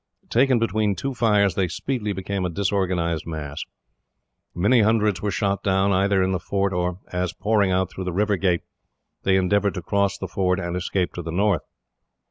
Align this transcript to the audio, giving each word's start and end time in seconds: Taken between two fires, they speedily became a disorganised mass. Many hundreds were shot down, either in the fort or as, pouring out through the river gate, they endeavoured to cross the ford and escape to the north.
Taken 0.31 0.57
between 0.57 0.95
two 0.95 1.13
fires, 1.13 1.53
they 1.53 1.67
speedily 1.67 2.11
became 2.11 2.43
a 2.43 2.49
disorganised 2.49 3.27
mass. 3.27 3.63
Many 4.55 4.81
hundreds 4.81 5.21
were 5.21 5.29
shot 5.29 5.61
down, 5.63 5.91
either 5.91 6.23
in 6.23 6.31
the 6.31 6.39
fort 6.39 6.73
or 6.73 6.97
as, 7.11 7.33
pouring 7.33 7.69
out 7.69 7.91
through 7.91 8.05
the 8.05 8.11
river 8.11 8.35
gate, 8.37 8.61
they 9.21 9.35
endeavoured 9.35 9.75
to 9.75 9.83
cross 9.83 10.17
the 10.17 10.27
ford 10.27 10.59
and 10.59 10.75
escape 10.75 11.13
to 11.13 11.21
the 11.21 11.31
north. 11.31 11.61